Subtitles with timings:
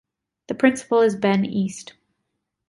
[0.47, 1.93] The principal is Ben East.